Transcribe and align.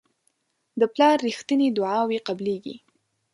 د 0.79 0.81
پلار 0.93 1.17
رښتیني 1.27 1.67
دعاوې 1.77 2.19
قبلیږي. 2.27 2.75